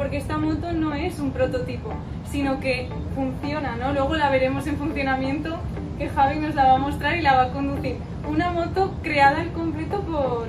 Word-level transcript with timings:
porque 0.00 0.16
esta 0.16 0.38
moto 0.38 0.72
no 0.72 0.94
es 0.94 1.18
un 1.18 1.30
prototipo, 1.30 1.92
sino 2.24 2.58
que 2.58 2.88
funciona, 3.14 3.76
¿no? 3.76 3.92
Luego 3.92 4.14
la 4.14 4.30
veremos 4.30 4.66
en 4.66 4.78
funcionamiento, 4.78 5.58
que 5.98 6.08
Javi 6.08 6.38
nos 6.38 6.54
la 6.54 6.64
va 6.64 6.76
a 6.76 6.78
mostrar 6.78 7.18
y 7.18 7.20
la 7.20 7.34
va 7.34 7.42
a 7.42 7.48
conducir. 7.50 7.96
Una 8.26 8.50
moto 8.50 8.94
creada 9.02 9.42
al 9.42 9.52
completo 9.52 10.00
por, 10.00 10.48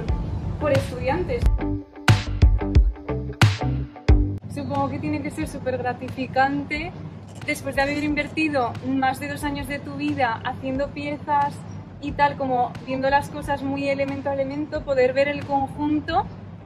por 0.57 0.71
estudiantes. 0.71 1.43
Supongo 4.55 4.89
que 4.89 4.99
tiene 4.99 5.21
que 5.21 5.31
ser 5.31 5.49
súper 5.49 5.77
gratificante 5.79 6.93
después 7.45 7.75
de 7.75 7.81
haber 7.81 8.05
invertido 8.05 8.71
más 8.87 9.19
de 9.19 9.27
dos 9.27 9.43
años 9.43 9.67
de 9.67 9.79
tu 9.79 9.95
vida 9.95 10.39
haciendo 10.45 10.91
piezas 10.91 11.55
y 11.99 12.13
tal, 12.13 12.37
como 12.37 12.71
viendo 12.85 13.09
las 13.09 13.27
cosas 13.27 13.63
muy 13.63 13.89
elemento 13.89 14.29
a 14.29 14.33
elemento, 14.33 14.85
poder 14.85 15.11
ver 15.11 15.27
el 15.27 15.45
conjunto 15.45 16.25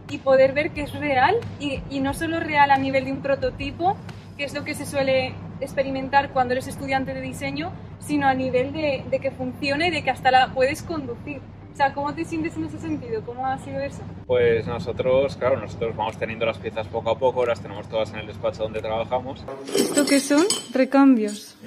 y 0.09 0.19
poder 0.19 0.53
ver 0.53 0.71
que 0.71 0.81
es 0.81 0.93
real 0.93 1.35
y, 1.59 1.81
y 1.89 1.99
no 1.99 2.13
solo 2.13 2.39
real 2.39 2.71
a 2.71 2.77
nivel 2.77 3.05
de 3.05 3.11
un 3.11 3.21
prototipo, 3.21 3.97
que 4.37 4.43
es 4.43 4.53
lo 4.53 4.63
que 4.63 4.75
se 4.75 4.85
suele 4.85 5.33
experimentar 5.61 6.31
cuando 6.31 6.53
eres 6.53 6.67
estudiante 6.67 7.13
de 7.13 7.21
diseño, 7.21 7.71
sino 7.99 8.27
a 8.27 8.33
nivel 8.33 8.73
de, 8.73 9.03
de 9.09 9.19
que 9.19 9.31
funcione 9.31 9.87
y 9.87 9.91
de 9.91 10.03
que 10.03 10.11
hasta 10.11 10.31
la 10.31 10.53
puedes 10.53 10.83
conducir. 10.83 11.41
O 11.73 11.77
sea, 11.77 11.93
¿cómo 11.93 12.13
te 12.13 12.23
sientes 12.23 12.55
en 12.55 12.65
ese 12.65 12.79
sentido? 12.79 13.21
¿Cómo 13.25 13.45
ha 13.45 13.57
sido 13.57 13.81
eso? 13.81 14.01
Pues 14.27 14.65
nosotros, 14.65 15.35
claro, 15.35 15.59
nosotros 15.59 15.93
vamos 15.93 16.17
teniendo 16.17 16.45
las 16.45 16.57
piezas 16.57 16.87
poco 16.87 17.09
a 17.09 17.19
poco, 17.19 17.45
las 17.45 17.59
tenemos 17.59 17.89
todas 17.89 18.11
en 18.13 18.19
el 18.19 18.27
despacho 18.27 18.63
donde 18.63 18.79
trabajamos. 18.79 19.43
¿Esto 19.75 20.05
qué 20.05 20.21
son? 20.21 20.45
Recambios. 20.71 21.57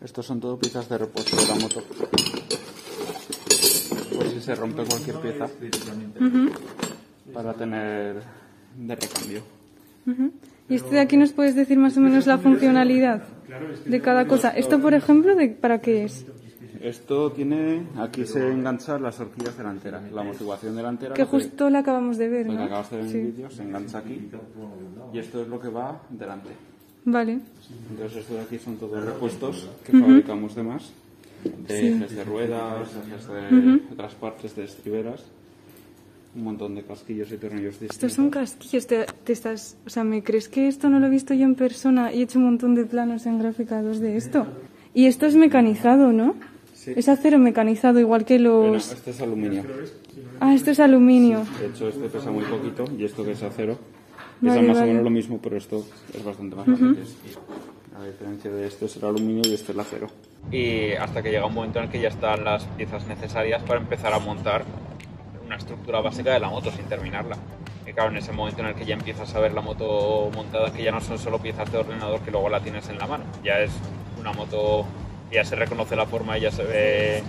Estos 0.00 0.26
son 0.26 0.40
todo 0.40 0.56
piezas 0.56 0.88
de 0.88 0.98
repuesto 0.98 1.36
de 1.36 1.46
la 1.48 1.54
moto. 1.56 1.82
Por 4.14 4.28
si 4.28 4.40
se 4.40 4.54
rompe 4.54 4.84
cualquier 4.84 5.16
pieza. 5.16 5.48
Para 7.32 7.54
tener 7.54 8.22
de 8.78 8.94
recambio. 8.94 9.42
¿Y 10.68 10.74
esto 10.74 10.90
de 10.90 11.00
aquí 11.00 11.16
nos 11.16 11.32
puedes 11.32 11.54
decir 11.54 11.78
más 11.78 11.96
o 11.96 12.00
menos 12.00 12.26
la 12.26 12.38
funcionalidad 12.38 13.22
de 13.84 14.00
cada 14.00 14.26
cosa? 14.26 14.50
¿Esto, 14.50 14.80
por 14.80 14.94
ejemplo, 14.94 15.34
de, 15.34 15.48
para 15.48 15.80
qué 15.80 16.04
es? 16.04 16.26
Esto 16.80 17.30
tiene, 17.32 17.82
aquí 17.98 18.24
se 18.24 18.48
enganchan 18.50 19.02
las 19.02 19.20
horquillas 19.20 19.56
delanteras, 19.58 20.10
la 20.12 20.22
amortiguación 20.22 20.74
delantera. 20.74 21.14
Que 21.14 21.24
justo 21.24 21.68
la 21.68 21.80
acabamos 21.80 22.16
de 22.16 22.28
ver, 22.28 22.46
¿no? 22.46 22.62
acabas 22.62 22.90
de 22.90 22.96
ver 22.96 23.06
en 23.06 23.12
Sí. 23.12 23.18
el 23.18 23.26
vídeo, 23.32 23.50
se 23.50 23.62
engancha 23.64 23.98
aquí 23.98 24.30
y 25.12 25.18
esto 25.18 25.42
es 25.42 25.48
lo 25.48 25.60
que 25.60 25.68
va 25.68 26.00
delante. 26.08 26.48
Vale. 27.04 27.38
Entonces 27.90 28.18
estos 28.18 28.36
de 28.36 28.42
aquí 28.42 28.58
son 28.58 28.76
todos 28.76 29.04
repuestos 29.04 29.68
que 29.84 29.92
fabricamos 29.92 30.54
de 30.54 30.62
más, 30.62 30.90
de 31.44 31.78
Sí. 31.80 31.86
ejes 31.88 32.16
de 32.16 32.24
ruedas, 32.24 32.88
ejes 33.06 33.28
de 33.28 33.82
otras 33.92 34.14
partes 34.14 34.56
de 34.56 34.64
estriberas, 34.64 35.22
un 36.34 36.44
montón 36.44 36.74
de 36.76 36.82
casquillos 36.82 37.30
y 37.32 37.36
tornillos 37.36 37.72
distintos. 37.80 37.96
Estos 37.96 38.12
son 38.12 38.30
casquillos. 38.30 38.86
Te, 38.86 39.06
te 39.24 39.32
estás, 39.32 39.76
o 39.86 39.90
sea, 39.90 40.04
¿me 40.04 40.22
crees 40.22 40.48
que 40.48 40.68
esto 40.68 40.88
no 40.88 41.00
lo 41.00 41.06
he 41.06 41.10
visto 41.10 41.34
yo 41.34 41.44
en 41.44 41.54
persona 41.56 42.12
y 42.12 42.20
he 42.20 42.22
hecho 42.22 42.38
un 42.38 42.44
montón 42.46 42.74
de 42.74 42.84
planos 42.84 43.26
en 43.26 43.38
gráfica 43.38 43.82
2 43.82 44.00
de 44.00 44.16
esto? 44.16 44.46
Y 44.94 45.06
esto 45.06 45.26
es 45.26 45.34
mecanizado, 45.34 46.12
¿no? 46.12 46.34
Sí. 46.74 46.92
Es 46.96 47.08
acero 47.08 47.38
mecanizado, 47.38 48.00
igual 48.00 48.24
que 48.24 48.38
Bueno, 48.38 48.72
los... 48.74 48.92
este 48.92 49.10
es 49.10 49.20
aluminio. 49.20 49.64
Ah, 50.40 50.54
esto 50.54 50.70
es 50.70 50.80
aluminio. 50.80 51.44
De 51.60 51.66
hecho, 51.66 51.88
este 51.88 52.08
pesa 52.08 52.30
muy 52.30 52.44
poquito 52.44 52.84
y 52.98 53.04
esto 53.04 53.22
que 53.24 53.32
es 53.32 53.42
acero 53.42 53.78
Vale, 54.40 54.60
pesa 54.60 54.66
más 54.68 54.78
vale. 54.78 54.90
o 54.90 54.92
menos 54.94 55.04
lo 55.04 55.10
mismo, 55.10 55.38
pero 55.42 55.56
esto 55.58 55.84
es 56.16 56.24
bastante 56.24 56.56
más 56.56 56.66
grande. 56.66 57.02
A 58.00 58.04
diferencia 58.06 58.50
de 58.50 58.66
esto 58.66 58.86
es 58.86 58.96
el 58.96 59.04
aluminio 59.04 59.42
y 59.44 59.52
este 59.52 59.72
el 59.72 59.80
acero. 59.80 60.06
Y 60.50 60.92
hasta 60.92 61.22
que 61.22 61.30
llega 61.30 61.44
un 61.44 61.52
momento 61.54 61.78
en 61.80 61.84
el 61.84 61.90
que 61.90 62.00
ya 62.00 62.08
están 62.08 62.44
las 62.44 62.64
piezas 62.64 63.06
necesarias 63.06 63.62
para 63.64 63.80
empezar 63.80 64.14
a 64.14 64.18
montar 64.18 64.64
una 65.50 65.56
estructura 65.56 66.00
básica 66.00 66.32
de 66.32 66.38
la 66.38 66.48
moto 66.48 66.70
sin 66.70 66.84
terminarla. 66.84 67.36
Y 67.84 67.92
claro, 67.92 68.10
en 68.10 68.18
ese 68.18 68.30
momento 68.30 68.60
en 68.60 68.68
el 68.68 68.74
que 68.76 68.86
ya 68.86 68.94
empiezas 68.94 69.34
a 69.34 69.40
ver 69.40 69.52
la 69.52 69.60
moto 69.60 70.30
montada, 70.32 70.72
que 70.72 70.84
ya 70.84 70.92
no 70.92 71.00
son 71.00 71.18
solo 71.18 71.40
piezas 71.40 71.70
de 71.72 71.78
ordenador 71.78 72.20
que 72.20 72.30
luego 72.30 72.48
la 72.48 72.60
tienes 72.60 72.88
en 72.88 72.98
la 72.98 73.08
mano, 73.08 73.24
ya 73.42 73.58
es 73.58 73.72
una 74.16 74.32
moto, 74.32 74.84
ya 75.32 75.44
se 75.44 75.56
reconoce 75.56 75.96
la 75.96 76.06
forma 76.06 76.38
y 76.38 76.42
ya 76.42 76.52
se 76.52 76.62
ve 76.62 77.24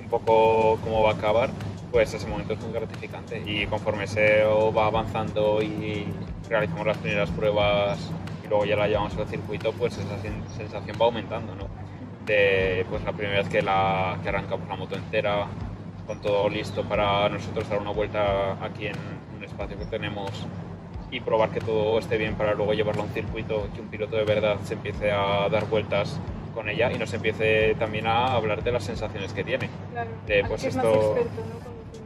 un 0.00 0.08
poco 0.08 0.78
cómo 0.82 1.02
va 1.02 1.10
a 1.10 1.14
acabar, 1.16 1.50
pues 1.92 2.14
ese 2.14 2.26
momento 2.26 2.54
es 2.54 2.60
muy 2.60 2.72
gratificante. 2.72 3.42
Y 3.44 3.66
conforme 3.66 4.06
se 4.06 4.42
va 4.44 4.86
avanzando 4.86 5.60
y 5.60 6.06
realizamos 6.48 6.86
las 6.86 6.96
primeras 6.96 7.28
pruebas 7.28 7.98
y 8.42 8.48
luego 8.48 8.64
ya 8.64 8.76
la 8.76 8.88
llevamos 8.88 9.14
al 9.18 9.28
circuito, 9.28 9.70
pues 9.72 9.98
esa 9.98 10.16
sen- 10.16 10.48
sensación 10.56 10.96
va 10.98 11.04
aumentando, 11.04 11.54
¿no? 11.56 11.66
De 12.24 12.86
pues 12.88 13.04
la 13.04 13.12
primera 13.12 13.40
vez 13.40 13.50
que, 13.50 13.60
la, 13.60 14.16
que 14.22 14.30
arrancamos 14.30 14.66
la 14.66 14.76
moto 14.76 14.96
entera, 14.96 15.46
con 16.06 16.20
todo 16.20 16.48
listo 16.48 16.82
para 16.84 17.28
nosotros 17.28 17.68
dar 17.68 17.80
una 17.80 17.90
vuelta 17.92 18.52
aquí 18.64 18.86
en 18.86 18.96
un 19.36 19.44
espacio 19.44 19.78
que 19.78 19.86
tenemos 19.86 20.30
y 21.10 21.20
probar 21.20 21.50
que 21.50 21.60
todo 21.60 21.98
esté 21.98 22.16
bien 22.18 22.34
para 22.34 22.54
luego 22.54 22.72
llevarlo 22.74 23.02
a 23.02 23.04
un 23.04 23.10
circuito, 23.12 23.68
que 23.74 23.80
un 23.80 23.88
piloto 23.88 24.16
de 24.16 24.24
verdad 24.24 24.56
se 24.64 24.74
empiece 24.74 25.10
a 25.12 25.48
dar 25.48 25.66
vueltas 25.68 26.18
con 26.54 26.68
ella 26.68 26.90
y 26.92 26.98
nos 26.98 27.12
empiece 27.14 27.74
también 27.76 28.06
a 28.06 28.34
hablar 28.34 28.62
de 28.62 28.72
las 28.72 28.84
sensaciones 28.84 29.32
que 29.32 29.44
tiene. 29.44 29.68
Claro. 29.92 30.10
De, 30.26 30.44
pues 30.44 30.60
Aquí 30.64 30.66
es 30.68 30.76
esto- 30.76 31.16
experto, 31.16 31.42
¿no? 31.48 31.64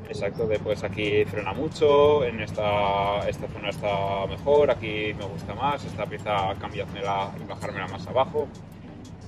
Exacto, 0.08 0.46
de 0.46 0.58
pues 0.58 0.82
aquí 0.84 1.24
frena 1.26 1.52
mucho, 1.52 2.24
en 2.24 2.40
esta, 2.40 3.28
esta 3.28 3.46
zona 3.48 3.68
está 3.68 4.26
mejor, 4.26 4.70
aquí 4.70 5.12
me 5.18 5.26
gusta 5.26 5.54
más, 5.54 5.84
esta 5.84 6.06
pieza 6.06 6.54
cambiármela 6.58 7.30
y 7.38 7.46
bajármela 7.46 7.88
más 7.88 8.06
abajo. 8.06 8.48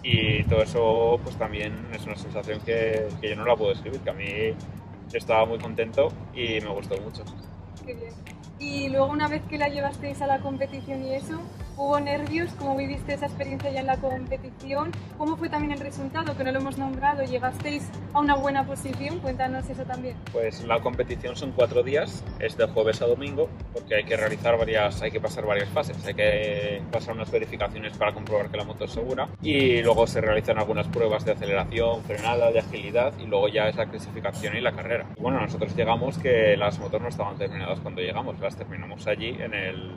Y 0.02 0.44
todo 0.44 0.62
eso 0.62 1.20
pues 1.22 1.36
también 1.36 1.74
es 1.92 2.04
una 2.06 2.16
sensación 2.16 2.60
que, 2.60 3.08
que 3.20 3.30
yo 3.30 3.36
no 3.36 3.44
la 3.44 3.56
puedo 3.56 3.70
describir, 3.70 4.00
que 4.00 4.10
a 4.10 4.14
mí 4.14 4.54
estaba 5.12 5.44
muy 5.44 5.58
contento 5.58 6.08
y 6.34 6.60
me 6.60 6.70
gustó 6.70 7.00
mucho. 7.00 7.22
Qué 7.84 7.94
bien. 7.94 8.14
Y 8.58 8.88
luego 8.88 9.06
una 9.06 9.28
vez 9.28 9.42
que 9.48 9.58
la 9.58 9.68
llevasteis 9.68 10.20
a 10.20 10.26
la 10.26 10.40
competición 10.40 11.02
y 11.02 11.14
eso, 11.14 11.40
¿hubo 11.80 11.98
nervios? 11.98 12.50
¿Cómo 12.58 12.76
viviste 12.76 13.14
esa 13.14 13.26
experiencia 13.26 13.70
ya 13.70 13.80
en 13.80 13.86
la 13.86 13.96
competición? 13.96 14.92
¿Cómo 15.16 15.36
fue 15.36 15.48
también 15.48 15.72
el 15.72 15.80
resultado? 15.80 16.36
Que 16.36 16.44
no 16.44 16.52
lo 16.52 16.58
hemos 16.58 16.76
nombrado. 16.76 17.24
¿Llegasteis 17.24 17.90
a 18.12 18.20
una 18.20 18.36
buena 18.36 18.66
posición? 18.66 19.18
Cuéntanos 19.20 19.68
eso 19.68 19.84
también. 19.84 20.14
Pues 20.30 20.62
la 20.64 20.80
competición 20.80 21.36
son 21.36 21.52
cuatro 21.52 21.82
días, 21.82 22.22
es 22.38 22.56
de 22.58 22.66
jueves 22.66 23.00
a 23.00 23.06
domingo, 23.06 23.48
porque 23.72 23.94
hay 23.94 24.04
que 24.04 24.16
realizar 24.16 24.58
varias, 24.58 25.00
hay 25.00 25.10
que 25.10 25.20
pasar 25.20 25.46
varias 25.46 25.70
fases, 25.70 26.04
hay 26.06 26.14
que 26.14 26.82
pasar 26.92 27.14
unas 27.14 27.30
verificaciones 27.30 27.96
para 27.96 28.12
comprobar 28.12 28.50
que 28.50 28.58
la 28.58 28.64
moto 28.64 28.84
es 28.84 28.92
segura 28.92 29.28
y 29.40 29.80
luego 29.82 30.06
se 30.06 30.20
realizan 30.20 30.58
algunas 30.58 30.86
pruebas 30.88 31.24
de 31.24 31.32
aceleración, 31.32 32.02
frenada, 32.02 32.52
de 32.52 32.58
agilidad 32.58 33.14
y 33.18 33.24
luego 33.24 33.48
ya 33.48 33.68
es 33.68 33.76
la 33.76 33.86
clasificación 33.86 34.54
y 34.54 34.60
la 34.60 34.72
carrera. 34.72 35.06
Bueno, 35.18 35.40
nosotros 35.40 35.74
llegamos 35.74 36.18
que 36.18 36.58
las 36.58 36.78
motos 36.78 37.00
no 37.00 37.08
estaban 37.08 37.38
terminadas 37.38 37.80
cuando 37.80 38.02
llegamos, 38.02 38.38
las 38.38 38.54
terminamos 38.54 39.06
allí 39.06 39.30
en 39.40 39.54
el 39.54 39.92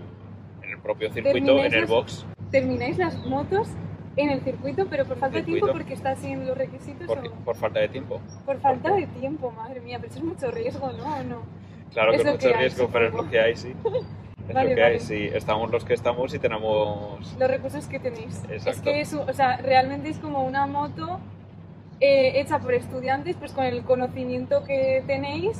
propio 0.84 1.12
circuito, 1.12 1.34
¿Termináis 1.46 1.66
en 1.68 1.74
el 1.74 1.82
las- 1.82 1.90
box, 1.90 2.26
Termináis 2.52 2.98
las 3.00 3.26
motos 3.26 3.68
en 4.16 4.30
el 4.30 4.42
circuito, 4.42 4.86
pero 4.88 5.06
por 5.06 5.18
falta 5.18 5.38
de 5.38 5.44
tiempo 5.44 5.68
porque 5.72 5.94
está 5.96 6.16
siguiendo 6.16 6.46
los 6.50 6.58
requisitos 6.58 7.08
por, 7.08 7.18
o 7.18 7.32
por 7.44 7.56
falta 7.56 7.80
de 7.80 7.88
tiempo. 7.90 8.22
por 8.46 8.60
falta 8.60 8.94
de 8.94 9.08
tiempo, 9.08 9.50
madre 9.52 9.80
mía, 9.82 9.98
pero 10.00 10.12
eso 10.12 10.20
es 10.20 10.26
mucho 10.26 10.52
riesgo, 10.52 10.92
¿no? 10.92 11.16
¿O 11.16 11.24
no? 11.24 11.42
Claro 11.92 12.12
que 12.12 12.18
Es 12.18 12.26
es 12.26 12.32
mucho 12.34 12.48
que 12.50 12.54
hay, 12.54 12.60
riesgo, 12.60 12.90
pero 12.92 13.08
es 13.08 13.14
lo 13.14 13.30
que 13.30 13.40
hay, 13.40 13.56
sí. 13.56 13.74
Es 14.48 14.54
Vale, 14.54 14.72
lo 14.72 14.76
que 14.76 14.82
vale. 14.82 14.94
hay, 14.96 15.00
sí. 15.00 15.30
Estamos 15.34 15.72
los 15.72 15.86
que 15.86 15.94
estamos 15.94 16.34
y 16.34 16.38
tenemos 16.40 17.34
los 17.40 17.50
recursos 17.50 17.88
que 17.88 17.98
tenéis. 17.98 18.44
Es 18.50 18.68
Exacto. 18.68 18.82
que 18.84 19.00
es, 19.00 19.14
o 19.14 19.32
sea, 19.32 19.56
realmente 19.56 20.10
es 20.10 20.18
como 20.20 20.44
una 20.44 20.68
moto 20.68 21.22
eh, 22.02 22.42
hecha 22.42 22.60
por 22.60 22.74
estudiantes, 22.74 23.38
pues 23.38 23.54
con 23.54 23.64
el 23.64 23.84
conocimiento 23.84 24.66
que 24.66 25.02
tenéis 25.08 25.58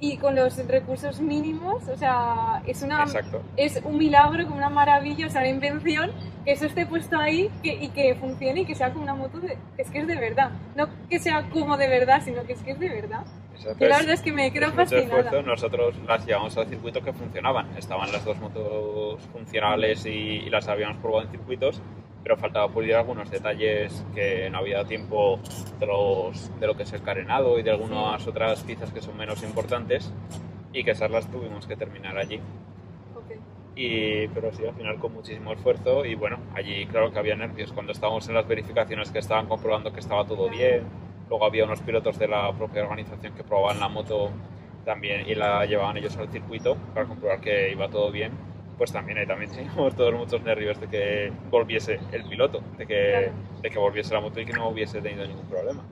y 0.00 0.16
con 0.18 0.34
los 0.34 0.56
recursos 0.66 1.20
mínimos, 1.20 1.88
o 1.88 1.96
sea, 1.96 2.62
es 2.66 2.82
una 2.82 3.02
Exacto. 3.04 3.42
es 3.56 3.80
un 3.84 3.96
milagro, 3.96 4.44
como 4.44 4.56
una 4.56 4.68
maravilla, 4.68 5.26
o 5.26 5.30
sea, 5.30 5.40
una 5.40 5.50
invención, 5.50 6.10
que 6.44 6.52
eso 6.52 6.66
esté 6.66 6.84
puesto 6.84 7.18
ahí 7.18 7.50
que, 7.62 7.72
y 7.74 7.88
que 7.88 8.14
funcione 8.16 8.60
y 8.62 8.64
que 8.66 8.74
sea 8.74 8.90
como 8.90 9.04
una 9.04 9.14
moto 9.14 9.40
de, 9.40 9.56
es 9.78 9.90
que 9.90 10.00
es 10.00 10.06
de 10.06 10.16
verdad, 10.16 10.50
no 10.76 10.88
que 11.08 11.18
sea 11.18 11.48
como 11.48 11.76
de 11.76 11.88
verdad, 11.88 12.20
sino 12.24 12.44
que 12.44 12.52
es 12.54 12.62
que 12.62 12.72
es 12.72 12.78
de 12.78 12.88
verdad. 12.88 13.24
Exacto, 13.54 13.78
Que 13.78 13.88
la 13.88 13.98
verdad 13.98 14.14
es 14.14 14.20
que 14.20 14.32
me 14.32 14.50
mucho 14.50 14.72
fascinada. 14.72 15.04
esfuerzo. 15.20 15.42
Nosotros 15.42 15.94
las 16.08 16.26
llevamos 16.26 16.58
al 16.58 16.66
circuito 16.66 17.00
que 17.02 17.12
funcionaban. 17.12 17.68
Estaban 17.78 18.10
las 18.10 18.24
dos 18.24 18.36
motos 18.40 19.22
funcionales 19.32 20.04
y, 20.06 20.10
y 20.10 20.50
las 20.50 20.66
habíamos 20.66 20.96
probado 20.98 21.26
en 21.26 21.30
circuitos, 21.30 21.80
pero 22.24 22.38
faltaba 22.38 22.68
pulir 22.68 22.94
algunos 22.94 23.30
detalles 23.30 24.02
que 24.14 24.48
no 24.48 24.58
había 24.58 24.82
tiempo 24.84 25.38
de, 25.78 25.86
los, 25.86 26.58
de 26.58 26.66
lo 26.66 26.74
que 26.74 26.84
es 26.84 26.92
el 26.94 27.02
carenado 27.02 27.58
y 27.58 27.62
de 27.62 27.70
algunas 27.70 28.26
otras 28.26 28.62
piezas 28.62 28.90
que 28.90 29.02
son 29.02 29.14
menos 29.18 29.42
importantes 29.42 30.10
y 30.72 30.82
que 30.82 30.92
esas 30.92 31.10
las 31.10 31.30
tuvimos 31.30 31.66
que 31.66 31.76
terminar 31.76 32.16
allí. 32.16 32.40
Ok. 33.14 33.36
Y, 33.76 34.26
pero 34.28 34.50
sí, 34.54 34.66
al 34.66 34.74
final 34.74 34.98
con 34.98 35.12
muchísimo 35.12 35.52
esfuerzo 35.52 36.06
y 36.06 36.14
bueno, 36.14 36.38
allí 36.54 36.86
claro 36.86 37.12
que 37.12 37.18
había 37.18 37.36
nervios 37.36 37.72
cuando 37.72 37.92
estábamos 37.92 38.26
en 38.26 38.34
las 38.34 38.48
verificaciones 38.48 39.10
que 39.10 39.18
estaban 39.18 39.46
comprobando 39.46 39.92
que 39.92 40.00
estaba 40.00 40.24
todo 40.24 40.48
bien, 40.48 40.82
luego 41.28 41.44
había 41.44 41.64
unos 41.66 41.82
pilotos 41.82 42.18
de 42.18 42.28
la 42.28 42.50
propia 42.54 42.84
organización 42.84 43.34
que 43.34 43.44
probaban 43.44 43.80
la 43.80 43.88
moto 43.88 44.30
también 44.86 45.28
y 45.28 45.34
la 45.34 45.66
llevaban 45.66 45.98
ellos 45.98 46.16
al 46.16 46.30
circuito 46.30 46.76
para 46.94 47.06
comprobar 47.06 47.40
que 47.42 47.70
iba 47.70 47.88
todo 47.90 48.10
bien, 48.10 48.32
pues 48.78 48.92
también 48.92 49.18
ahí 49.18 49.26
también 49.26 49.50
teníamos 49.50 49.94
todos 49.94 50.12
muchos 50.14 50.42
nervios 50.42 50.80
de 50.80 50.86
que 50.88 51.32
volviese 51.50 52.00
el 52.12 52.24
piloto, 52.24 52.60
de 52.78 52.86
que, 52.86 53.10
Claro. 53.10 53.32
de 53.62 53.70
que 53.70 53.78
volviese 53.78 54.14
la 54.14 54.20
moto 54.20 54.40
y 54.40 54.44
que 54.46 54.52
no 54.52 54.68
hubiese 54.68 55.00
tenido 55.00 55.26
ningún 55.26 55.46
problema. 55.46 55.82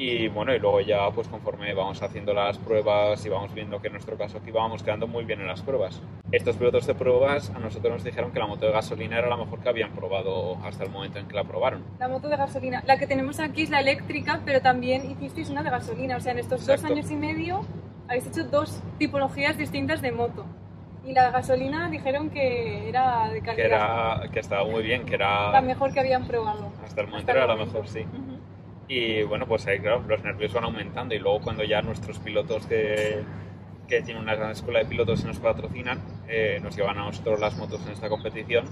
Y 0.00 0.28
bueno, 0.28 0.54
y 0.54 0.60
luego 0.60 0.80
ya 0.80 1.10
pues 1.10 1.26
conforme 1.26 1.74
vamos 1.74 2.00
haciendo 2.04 2.32
las 2.32 2.56
pruebas 2.56 3.26
y 3.26 3.28
vamos 3.28 3.52
viendo 3.52 3.80
que 3.82 3.88
en 3.88 3.94
nuestro 3.94 4.16
caso 4.16 4.38
aquí 4.38 4.52
vamos 4.52 4.84
quedando 4.84 5.08
muy 5.08 5.24
bien 5.24 5.40
en 5.40 5.48
las 5.48 5.60
pruebas. 5.62 6.00
Estos 6.30 6.54
pilotos 6.56 6.86
de 6.86 6.94
pruebas 6.94 7.50
a 7.50 7.58
nosotros 7.58 7.92
nos 7.94 8.04
dijeron 8.04 8.30
que 8.30 8.38
la 8.38 8.46
moto 8.46 8.64
de 8.66 8.70
gasolina 8.72 9.18
era 9.18 9.28
la 9.28 9.36
mejor 9.36 9.58
que 9.58 9.68
habían 9.68 9.90
probado 9.90 10.56
hasta 10.64 10.84
el 10.84 10.90
momento 10.90 11.18
en 11.18 11.26
que 11.26 11.34
la 11.34 11.42
probaron. 11.42 11.82
La 11.98 12.06
moto 12.06 12.28
de 12.28 12.36
gasolina. 12.36 12.80
La 12.86 12.96
que 12.96 13.08
tenemos 13.08 13.40
aquí 13.40 13.62
es 13.62 13.70
la 13.70 13.80
eléctrica, 13.80 14.40
pero 14.44 14.60
también 14.60 15.10
hicisteis 15.10 15.50
una 15.50 15.64
de 15.64 15.70
gasolina. 15.70 16.16
O 16.16 16.20
sea, 16.20 16.30
en 16.30 16.38
estos 16.38 16.60
dos 16.60 16.68
Exacto. 16.76 16.94
años 16.94 17.10
y 17.10 17.16
medio 17.16 17.62
habéis 18.06 18.24
hecho 18.28 18.44
dos 18.44 18.80
tipologías 18.98 19.58
distintas 19.58 20.00
de 20.00 20.12
moto. 20.12 20.46
Y 21.08 21.14
la 21.14 21.30
gasolina 21.30 21.88
dijeron 21.88 22.28
que 22.28 22.86
era 22.90 23.30
de 23.30 23.40
Que, 23.40 23.46
calidad. 23.46 24.20
era, 24.24 24.30
que 24.30 24.40
estaba 24.40 24.64
muy 24.64 24.82
bien, 24.82 25.06
que 25.06 25.14
era... 25.14 25.50
La 25.50 25.62
mejor 25.62 25.94
que 25.94 26.00
habían 26.00 26.26
probado. 26.26 26.70
Hasta 26.84 27.00
el 27.00 27.06
momento 27.06 27.30
Hasta 27.30 27.32
el 27.32 27.38
era 27.38 27.46
la 27.46 27.64
mejor, 27.64 27.88
sí. 27.88 28.04
Y 28.88 29.22
bueno, 29.22 29.46
pues 29.46 29.66
ahí, 29.66 29.80
claro, 29.80 30.02
los 30.06 30.22
nervios 30.22 30.52
van 30.52 30.64
aumentando. 30.64 31.14
Y 31.14 31.18
luego, 31.18 31.40
cuando 31.40 31.64
ya 31.64 31.80
nuestros 31.80 32.18
pilotos 32.18 32.66
que, 32.66 33.22
que 33.88 34.02
tienen 34.02 34.22
una 34.22 34.34
gran 34.34 34.50
escuela 34.50 34.80
de 34.80 34.84
pilotos 34.84 35.22
y 35.22 35.26
nos 35.26 35.38
patrocinan, 35.38 35.98
eh, 36.28 36.60
nos 36.62 36.76
llevan 36.76 36.98
a 36.98 37.04
nosotros 37.06 37.40
las 37.40 37.56
motos 37.56 37.80
en 37.86 37.92
esta 37.92 38.10
competición. 38.10 38.66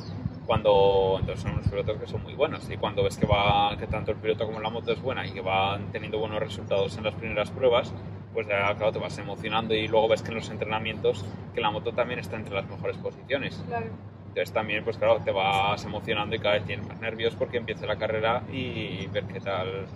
Cuando 0.47 1.17
entonces 1.21 1.43
son 1.43 1.53
unos 1.53 1.69
pilotos 1.69 1.99
que 1.99 2.07
son 2.07 2.23
muy 2.23 2.35
buenos. 2.35 2.71
Y 2.71 2.77
cuando 2.77 3.03
ves 3.03 3.17
que, 3.19 3.27
va, 3.27 3.77
que 3.77 3.87
tanto 3.87 4.13
el 4.13 4.19
piloto 4.19 4.47
como 4.47 4.61
la 4.61 4.71
moto 4.71 4.93
es 4.93 5.03
buena 5.03 5.27
y 5.27 5.33
que 5.33 5.41
van 5.41 5.91
teniendo 5.91 6.19
buenos 6.19 6.39
resultados 6.39 6.97
en 6.97 7.05
las 7.05 7.15
primeras 7.15 7.51
pruebas, 7.51 7.93
pues 8.33 8.47
ya, 8.47 8.75
claro, 8.77 8.93
te 8.93 8.99
vas 8.99 9.19
emocionando. 9.19 9.75
Y 9.75 9.89
luego 9.89 10.09
ves 10.09 10.23
que 10.23 10.29
en 10.29 10.37
los 10.37 10.49
entrenamientos, 10.51 11.25
que 11.55 11.61
la 11.61 11.71
moto 11.71 11.93
también 11.93 12.21
está 12.21 12.37
entre 12.37 12.55
las 12.55 12.67
mejores 12.69 12.97
posiciones. 12.99 13.63
Claro. 13.67 13.87
Entonces 14.29 14.53
también, 14.53 14.85
pues 14.85 14.99
claro, 14.99 15.19
te 15.25 15.31
vas 15.31 15.83
emocionando 15.85 16.37
y 16.37 16.39
cada 16.39 16.57
vez 16.57 16.65
tienes 16.65 16.87
más 16.87 17.01
nervios 17.01 17.35
porque 17.35 17.57
empieza 17.57 17.87
la 17.87 17.97
carrera 17.97 18.43
y 18.53 19.07
ver 19.07 19.25
qué 19.25 19.41
tal, 19.41 19.87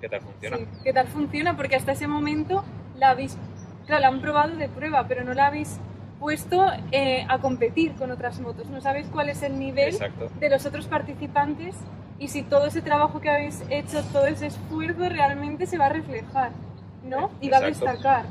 qué 0.00 0.08
tal 0.08 0.20
funciona. 0.20 0.56
Sí. 0.56 0.66
¿Qué 0.82 0.92
tal 0.92 1.06
funciona? 1.06 1.56
Porque 1.56 1.76
hasta 1.76 1.92
ese 1.92 2.08
momento 2.08 2.64
la 2.96 3.10
habéis, 3.10 3.38
claro, 3.86 4.02
la 4.02 4.08
han 4.08 4.20
probado 4.20 4.56
de 4.56 4.68
prueba, 4.68 5.06
pero 5.06 5.22
no 5.22 5.32
la 5.32 5.46
habéis 5.46 5.78
puesto 6.24 6.64
eh, 6.90 7.26
a 7.28 7.38
competir 7.38 7.92
con 7.96 8.10
otras 8.10 8.40
motos. 8.40 8.70
No 8.70 8.80
sabéis 8.80 9.08
cuál 9.12 9.28
es 9.28 9.42
el 9.42 9.58
nivel 9.58 9.90
Exacto. 9.90 10.30
de 10.40 10.48
los 10.48 10.64
otros 10.64 10.86
participantes 10.86 11.76
y 12.18 12.28
si 12.28 12.42
todo 12.42 12.64
ese 12.64 12.80
trabajo 12.80 13.20
que 13.20 13.28
habéis 13.28 13.62
hecho, 13.68 14.02
todo 14.10 14.24
ese 14.24 14.46
esfuerzo 14.46 15.06
realmente 15.10 15.66
se 15.66 15.76
va 15.76 15.84
a 15.84 15.88
reflejar, 15.90 16.52
¿no? 17.04 17.30
Y 17.42 17.50
va 17.50 17.58
a 17.58 17.60
destacar. 17.60 18.24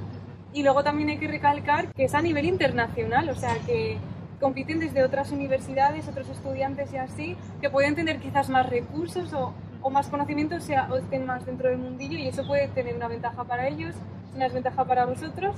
Y 0.53 0.63
luego 0.63 0.83
también 0.83 1.09
hay 1.09 1.17
que 1.19 1.27
recalcar 1.27 1.93
que 1.93 2.05
es 2.05 2.15
a 2.15 2.23
nivel 2.23 2.45
internacional, 2.45 3.29
o 3.29 3.35
sea 3.35 3.59
que 3.63 3.99
compiten 4.39 4.79
desde 4.79 5.03
otras 5.03 5.31
universidades, 5.31 6.07
otros 6.07 6.27
estudiantes 6.29 6.91
y 6.93 6.97
así, 6.97 7.37
que 7.61 7.69
pueden 7.69 7.93
tener 7.93 8.17
quizás 8.17 8.49
más 8.49 8.67
recursos 8.67 9.31
o, 9.33 9.53
o 9.83 9.91
más 9.91 10.07
conocimiento, 10.07 10.55
o, 10.55 10.61
sea, 10.61 10.87
o 10.91 10.97
estén 10.97 11.27
más 11.27 11.45
dentro 11.45 11.69
del 11.69 11.77
mundillo 11.77 12.17
y 12.17 12.27
eso 12.27 12.43
puede 12.47 12.69
tener 12.69 12.95
una 12.95 13.07
ventaja 13.07 13.43
para 13.43 13.67
ellos, 13.67 13.93
una 14.33 14.45
desventaja 14.45 14.83
para 14.83 15.05
vosotros. 15.05 15.55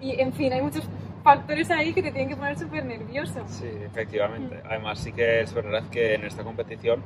Y 0.00 0.20
en 0.20 0.32
fin, 0.34 0.52
hay 0.52 0.60
muchos 0.60 0.84
factores 1.24 1.70
ahí 1.70 1.92
que 1.92 2.02
te 2.02 2.12
tienen 2.12 2.28
que 2.28 2.36
poner 2.36 2.56
súper 2.56 2.84
nervioso. 2.84 3.42
Sí, 3.48 3.66
efectivamente. 3.86 4.60
Además, 4.68 4.98
sí 5.00 5.12
que 5.12 5.40
es 5.40 5.52
verdad 5.52 5.82
que 5.90 6.14
en 6.14 6.24
esta 6.24 6.44
competición 6.44 7.02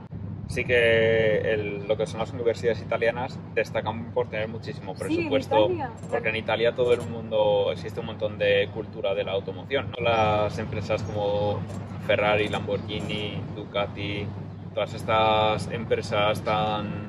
sí 0.49 0.65
que 0.65 1.39
el- 1.53 1.87
lo 1.87 1.97
que 1.97 2.07
son 2.07 2.21
las 2.21 2.33
universidades 2.33 2.81
italianas 2.83 3.39
destacan 3.55 4.11
por 4.13 4.29
tener 4.29 4.49
muchísimo 4.49 4.95
Sí, 4.97 5.03
en 5.03 5.29
presupuesto. 5.31 5.69
Porque 6.11 6.29
en 6.31 6.37
Italia 6.37 6.75
todo 6.75 6.93
el 6.95 7.03
mundo 7.03 7.71
existe 7.73 8.01
un 8.01 8.07
montón 8.07 8.39
de 8.39 8.69
cultura 8.75 9.15
de 9.15 9.25
la 9.25 9.33
automoción. 9.33 9.91
¿no? 9.97 10.03
Las 10.03 10.59
empresas 10.59 11.03
como 11.05 11.61
Ferrari, 12.07 12.49
Lamborghini, 12.49 13.41
Ducati, 13.55 14.27
todas 14.75 14.95
estas 14.95 15.71
empresas 15.71 16.41
tan 16.43 17.09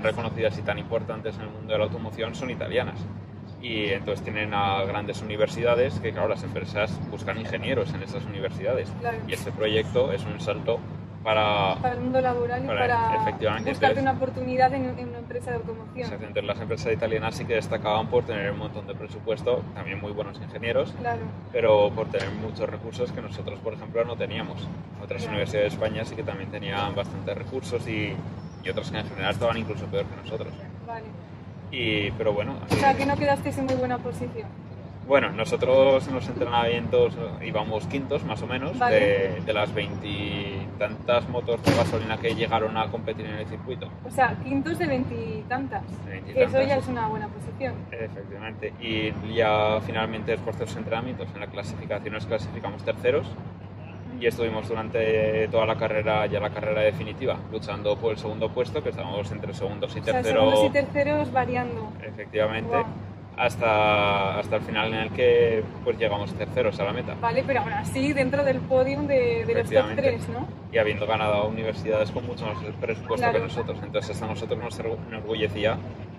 reconocidas 0.00 0.58
y 0.58 0.62
tan 0.62 0.78
importantes 0.78 1.34
en 1.36 1.42
el 1.42 1.48
mundo 1.50 1.72
de 1.72 1.78
la 1.78 1.84
automoción 1.84 2.34
son 2.34 2.50
italianas. 2.50 2.94
Y 3.62 3.86
entonces 3.88 4.22
tienen 4.22 4.52
a 4.54 4.82
grandes 4.84 5.22
universidades 5.22 5.98
que, 6.00 6.12
claro, 6.12 6.28
las 6.28 6.42
empresas 6.44 6.98
buscan 7.10 7.38
ingenieros 7.38 7.92
en 7.94 8.02
esas 8.02 8.24
universidades. 8.24 8.88
Claro. 9.00 9.18
Y 9.26 9.32
este 9.32 9.50
proyecto 9.50 10.12
es 10.12 10.24
un 10.24 10.38
salto 10.40 10.78
para... 11.24 11.74
para 11.82 11.94
el 11.94 12.00
mundo 12.02 12.20
laboral 12.20 12.62
y 12.62 12.66
Para- 12.68 13.16
efectivamente, 13.22 13.70
buscarte 13.70 13.98
entonces- 13.98 14.02
una 14.02 14.12
oportunidad 14.12 14.72
en, 14.74 14.96
en 14.98 15.08
una 15.08 15.18
empresa 15.18 15.50
de 15.50 15.56
automoción. 15.56 16.10
Las 16.46 16.60
empresas 16.60 16.92
italianas 16.92 17.34
sí 17.34 17.44
que 17.44 17.54
destacaban 17.54 18.06
por 18.06 18.24
tener 18.24 18.52
un 18.52 18.58
montón 18.58 18.86
de 18.86 18.94
presupuesto, 18.94 19.62
también 19.74 20.00
muy 20.00 20.12
buenos 20.12 20.38
ingenieros, 20.40 20.92
Claro, 21.00 21.22
pero 21.50 21.90
por 21.90 22.06
tener 22.08 22.30
muchos 22.30 22.68
recursos 22.68 23.10
que 23.10 23.20
nosotros, 23.22 23.58
por 23.58 23.72
ejemplo, 23.72 24.04
no 24.04 24.14
teníamos. 24.16 24.68
Otras 25.02 25.22
Claro. 25.22 25.30
universidades 25.32 25.72
de 25.72 25.76
España 25.84 26.04
sí 26.04 26.14
que 26.14 26.22
también 26.22 26.50
tenían 26.52 26.94
bastantes 26.94 27.36
recursos 27.36 27.88
y, 27.88 28.14
y 28.62 28.68
otras 28.68 28.90
que 28.92 28.98
en 28.98 29.08
general 29.08 29.32
estaban 29.32 29.56
incluso 29.56 29.86
peor 29.86 30.04
que 30.04 30.16
nosotros. 30.22 30.52
vale. 30.86 31.06
Y, 31.70 32.10
pero 32.12 32.32
bueno, 32.32 32.54
O 32.70 32.74
sea, 32.74 32.94
que 32.94 33.06
no 33.06 33.16
quedasteis 33.16 33.58
en 33.58 33.66
muy 33.66 33.74
buena 33.74 33.98
posición. 33.98 34.48
Bueno, 35.06 35.30
nosotros 35.30 36.08
en 36.08 36.14
los 36.14 36.28
entrenamientos 36.28 37.16
íbamos 37.40 37.86
quintos 37.86 38.24
más 38.24 38.42
o 38.42 38.46
menos 38.48 38.76
Vale. 38.76 38.96
de, 38.98 39.40
de 39.46 39.52
las 39.52 39.72
veintitantas 39.72 41.28
motos 41.28 41.62
de 41.62 41.76
gasolina 41.76 42.18
que 42.18 42.34
llegaron 42.34 42.76
a 42.76 42.90
competir 42.90 43.24
en 43.24 43.36
el 43.36 43.46
circuito. 43.46 43.88
O 44.04 44.10
sea, 44.10 44.34
quintos 44.42 44.80
de 44.80 44.86
veintitantas. 44.86 45.84
Eso 46.34 46.60
ya 46.60 46.78
es 46.78 46.88
una 46.88 47.06
buena 47.06 47.28
posición. 47.28 47.74
Efectivamente. 47.92 48.72
Y 48.80 49.12
ya 49.32 49.78
finalmente 49.86 50.32
después 50.32 50.58
de 50.58 50.64
los 50.66 50.76
entrenamientos 50.76 51.28
en 51.34 51.40
la 51.40 51.46
clasificación 51.46 52.12
nos 52.14 52.26
clasificamos 52.26 52.82
terceros 52.82 53.28
y 54.20 54.26
estuvimos 54.26 54.68
durante 54.68 55.48
toda 55.48 55.66
la 55.66 55.76
carrera, 55.76 56.26
ya 56.26 56.40
la 56.40 56.50
carrera 56.50 56.80
definitiva, 56.82 57.36
luchando 57.52 57.96
por 57.96 58.12
el 58.12 58.18
segundo 58.18 58.48
puesto, 58.50 58.82
que 58.82 58.90
estábamos 58.90 59.30
entre 59.30 59.52
segundos 59.54 59.94
y 59.96 60.00
O 60.00 60.04
sea, 60.04 60.12
terceros. 60.14 60.42
segundos 60.50 60.64
y 60.64 60.70
terceros 60.72 61.32
variando. 61.32 61.92
Efectivamente. 62.02 62.76
Hasta, 63.38 64.38
hasta 64.38 64.56
el 64.56 64.62
final 64.62 64.94
en 64.94 65.00
el 65.00 65.10
que 65.10 65.62
pues 65.84 65.98
llegamos 65.98 66.32
terceros 66.34 66.80
a 66.80 66.84
la 66.84 66.92
meta. 66.94 67.14
Vale, 67.20 67.44
pero 67.46 67.60
aún 67.60 67.72
así 67.74 68.14
dentro 68.14 68.42
del 68.42 68.60
podium 68.60 69.06
de, 69.06 69.14
de 69.14 69.38
los 69.40 69.46
top 69.46 69.56
Efectivamente. 69.58 70.02
3, 70.02 70.28
¿no? 70.30 70.48
y 70.72 70.78
habiendo 70.78 71.06
ganado 71.06 71.46
universidades 71.46 72.10
con 72.12 72.26
mucho 72.26 72.46
más 72.46 72.56
presupuesto 72.80 73.16
Claro. 73.16 73.34
que 73.34 73.40
nosotros. 73.44 73.78
Entonces 73.82 74.22
a 74.22 74.26
nosotros 74.26 74.58
nos 74.58 74.78
enorgullecía 74.78 75.76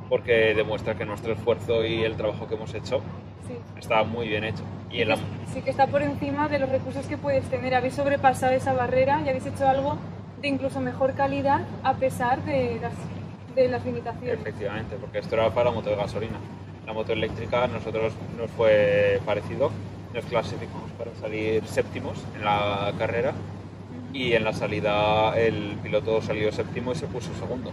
porque 0.10 0.54
demuestra 0.56 0.96
que 0.96 1.06
nuestro 1.06 1.34
esfuerzo 1.34 1.86
y 1.86 2.04
el 2.04 2.16
trabajo 2.16 2.48
que 2.48 2.56
hemos 2.56 2.74
hecho 2.74 3.02
Sí. 3.48 3.54
está 3.80 4.04
muy 4.04 4.28
bien 4.28 4.44
hecho. 4.44 4.64
Y 4.92 5.02
en 5.02 5.10
la, 5.10 5.18
Sí 5.54 5.62
que 5.62 5.70
está 5.70 5.88
por 5.88 6.02
encima 6.02 6.48
de 6.50 6.60
los 6.60 6.70
recursos 6.70 7.06
que 7.08 7.18
puedes 7.18 7.46
tener. 7.50 7.74
Habéis 7.76 7.96
sobrepasado 7.96 8.54
esa 8.54 8.74
barrera 8.74 9.22
y 9.26 9.30
habéis 9.30 9.46
hecho 9.46 9.68
algo 9.68 9.98
de 10.42 10.48
incluso 10.50 10.80
mejor 10.82 11.14
calidad 11.14 11.62
a 11.84 11.94
pesar 11.96 12.44
de 12.46 12.80
las, 12.82 12.94
de 13.56 13.68
las 13.70 13.84
limitaciones. 13.86 14.40
efectivamente, 14.40 14.96
porque 15.00 15.20
esto 15.20 15.36
era 15.36 15.50
para 15.52 15.72
moto 15.72 15.90
de 15.90 15.96
gasolina. 15.96 16.38
La 16.86 16.94
moto 16.94 17.12
eléctrica 17.14 17.64
a 17.64 17.68
nosotros 17.68 18.14
nos 18.38 18.50
fue 18.52 19.20
parecido. 19.26 19.72
Nos 20.14 20.24
clasificamos 20.26 20.90
para 20.98 21.14
salir 21.16 21.66
séptimos 21.68 22.24
en 22.36 22.46
la 22.46 22.94
carrera 22.98 23.34
y 24.14 24.34
en 24.34 24.44
la 24.46 24.54
salida 24.54 25.38
el 25.38 25.78
piloto 25.84 26.22
salió 26.22 26.52
séptimo 26.52 26.92
y 26.94 26.96
se 26.96 27.08
puso 27.08 27.34
segundo. 27.36 27.72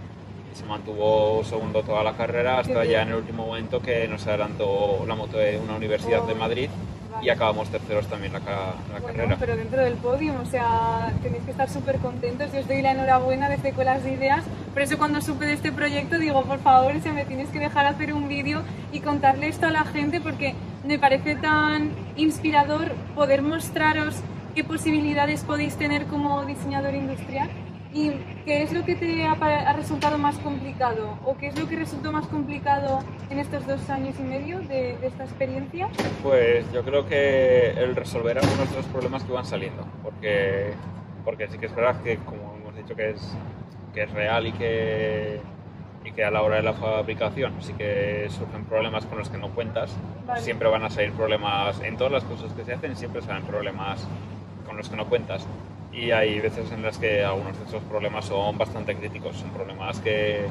Y 0.54 0.56
se 0.56 0.64
mantuvo 0.66 1.42
segundo 1.44 1.82
toda 1.82 2.04
la 2.04 2.12
carrera 2.12 2.60
hasta 2.60 2.84
ya 2.84 3.02
en 3.02 3.08
el 3.08 3.14
último 3.16 3.44
momento 3.46 3.80
que 3.80 4.06
nos 4.06 4.24
adelantó 4.26 5.04
la 5.06 5.16
moto 5.16 5.36
de 5.36 5.58
una 5.58 5.74
universidad 5.74 6.22
de 6.22 6.32
Oh, 6.32 6.36
Madrid 6.36 6.68
vale. 7.10 7.26
y 7.26 7.28
acabamos 7.28 7.68
terceros 7.70 8.06
también 8.06 8.32
la, 8.32 8.38
ca- 8.40 8.74
la 8.92 9.00
Bueno, 9.00 9.06
carrera. 9.18 9.36
pero 9.40 9.56
dentro 9.56 9.82
del 9.82 9.94
podium, 9.94 10.36
o 10.40 10.46
sea, 10.46 11.12
tenéis 11.24 11.42
que 11.42 11.50
estar 11.50 11.68
súper 11.68 11.98
contentos. 11.98 12.52
Yo 12.52 12.60
os 12.60 12.68
doy 12.68 12.82
la 12.82 12.92
enhorabuena 12.92 13.48
desde 13.48 13.70
Escuelas 13.70 14.04
de 14.04 14.12
Ideas. 14.12 14.44
Por 14.72 14.82
eso 14.82 14.96
cuando 14.96 15.20
supe 15.20 15.44
de 15.46 15.54
este 15.54 15.72
proyecto 15.72 16.18
digo, 16.18 16.42
por 16.44 16.60
favor, 16.60 17.00
se 17.02 17.10
me 17.10 17.24
tienes 17.24 17.48
que 17.48 17.58
dejar 17.58 17.86
hacer 17.86 18.12
un 18.14 18.28
vídeo 18.28 18.62
y 18.92 19.00
contarle 19.00 19.48
esto 19.48 19.66
a 19.66 19.70
la 19.72 19.84
gente 19.84 20.20
porque 20.20 20.54
me 20.86 20.98
parece 21.00 21.34
tan 21.34 21.90
inspirador 22.16 22.92
poder 23.16 23.42
mostraros 23.42 24.14
qué 24.54 24.62
posibilidades 24.62 25.42
podéis 25.42 25.74
tener 25.76 26.04
como 26.06 26.44
diseñador 26.44 26.94
industrial. 26.94 27.50
¿Y 27.94 28.10
qué 28.44 28.64
es 28.64 28.72
lo 28.72 28.84
que 28.84 28.96
te 28.96 29.24
ha, 29.24 29.72
resultado 29.72 30.18
más 30.18 30.36
complicado? 30.38 31.16
¿O 31.24 31.36
qué 31.36 31.46
es 31.46 31.58
lo 31.58 31.68
que 31.68 31.76
resultó 31.76 32.10
más 32.10 32.26
complicado 32.26 32.98
en 33.30 33.38
estos 33.38 33.64
dos 33.68 33.88
años 33.88 34.16
y 34.18 34.22
medio 34.24 34.58
de, 34.58 34.98
de 34.98 35.06
esta 35.06 35.22
experiencia? 35.22 35.88
Pues 36.20 36.70
yo 36.72 36.82
creo 36.82 37.06
que 37.06 37.70
el 37.70 37.94
resolver 37.94 38.36
algunos 38.36 38.68
de 38.68 38.76
los 38.78 38.86
problemas 38.86 39.22
que 39.22 39.32
van 39.32 39.46
saliendo, 39.46 39.86
porque, 40.02 40.72
porque 41.24 41.46
sí 41.46 41.56
que 41.56 41.66
es 41.66 41.74
verdad 41.74 42.02
que, 42.02 42.16
como 42.16 42.56
hemos 42.60 42.76
dicho, 42.76 42.96
que 42.96 43.10
es, 43.10 43.36
que 43.94 44.02
es 44.02 44.10
real 44.10 44.48
y 44.48 44.52
que, 44.52 45.40
y 46.04 46.10
que 46.10 46.24
a 46.24 46.32
la 46.32 46.42
hora 46.42 46.56
de 46.56 46.62
la 46.62 46.72
fabricación 46.72 47.52
sí 47.60 47.74
que 47.74 48.26
surgen 48.28 48.64
problemas 48.64 49.06
con 49.06 49.18
los 49.18 49.30
que 49.30 49.38
no 49.38 49.50
cuentas. 49.50 49.96
Vale. 50.26 50.40
Siempre 50.40 50.68
van 50.68 50.82
a 50.82 50.90
salir 50.90 51.12
problemas, 51.12 51.80
en 51.80 51.96
todas 51.96 52.12
las 52.12 52.24
cosas 52.24 52.52
que 52.54 52.64
se 52.64 52.74
hacen 52.74 52.96
siempre 52.96 53.22
salen 53.22 53.44
problemas 53.44 54.04
con 54.66 54.76
los 54.76 54.88
que 54.88 54.96
no 54.96 55.06
cuentas. 55.06 55.46
Y 55.94 56.10
hay 56.10 56.40
veces 56.40 56.70
en 56.72 56.82
las 56.82 56.98
que 56.98 57.24
algunos 57.24 57.56
de 57.58 57.64
esos 57.66 57.82
problemas 57.84 58.24
son 58.24 58.58
bastante 58.58 58.94
críticos, 58.96 59.36
son 59.36 59.50
problemas 59.50 59.98
que, 60.00 60.46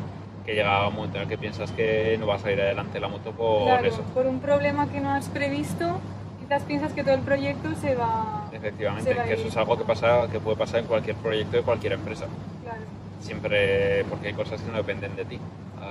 que 0.45 0.53
llega 0.55 0.88
un 0.88 0.95
momento 0.95 1.17
en 1.17 1.23
el 1.23 1.29
que 1.29 1.38
piensas 1.38 1.71
que 1.71 2.15
no 2.19 2.27
vas 2.27 2.43
a 2.45 2.51
ir 2.51 2.62
adelante 2.62 3.00
la 3.00 3.09
moto 3.09 3.31
por 3.31 3.63
Claro, 3.65 3.88
eso. 3.88 4.01
por 4.13 4.25
un 4.25 4.39
problema 4.39 4.88
que 4.89 5.01
no 5.01 5.12
has 5.12 5.27
previsto, 5.27 6.00
quizás 6.39 6.63
piensas 6.63 6.93
que 6.93 7.03
todo 7.03 7.15
el 7.15 7.21
proyecto 7.21 7.75
se 7.75 7.95
va... 7.95 8.47
Efectivamente, 8.53 9.12
se 9.12 9.17
va 9.17 9.23
a 9.23 9.25
que 9.25 9.33
eso 9.33 9.47
es 9.50 9.57
algo 9.57 9.77
que 9.77 9.83
pasa, 9.83 10.27
que 10.31 10.39
puede 10.39 10.55
pasar 10.57 10.79
en 10.79 10.85
cualquier 10.85 11.17
proyecto 11.17 11.57
de 11.57 11.63
cualquier 11.63 11.93
empresa. 11.93 12.25
Claro. 12.63 12.79
Siempre, 13.19 14.05
porque 14.05 14.27
hay 14.29 14.33
cosas 14.33 14.62
que 14.62 14.71
no 14.71 14.77
dependen 14.77 15.15
de 15.15 15.25
ti. 15.25 15.39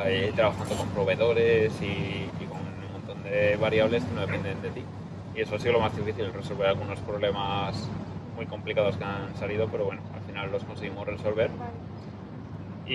eh, 0.06 0.32
trabajando 0.34 0.74
con 0.76 0.88
proveedores 0.88 1.72
y, 1.82 1.84
y 1.84 2.46
con 2.48 2.58
un 2.58 2.92
montón 2.94 3.22
de 3.24 3.56
variables 3.56 4.02
que 4.02 4.14
no 4.14 4.22
dependen 4.22 4.62
de 4.62 4.70
ti. 4.70 4.82
Y 5.36 5.40
eso 5.42 5.56
ha 5.56 5.58
sido 5.58 5.74
lo 5.74 5.80
más 5.80 5.94
difícil, 5.94 6.32
resolver 6.32 6.68
algunos 6.68 6.98
problemas 7.00 7.86
muy 8.36 8.46
complicados 8.46 8.96
que 8.96 9.04
han 9.04 9.34
salido, 9.36 9.68
pero 9.68 9.84
bueno, 9.86 10.00
al 10.14 10.20
final 10.22 10.50
los 10.52 10.64
conseguimos 10.64 11.06
resolver. 11.06 11.50
Vale. 11.50 11.70
Y, 12.86 12.94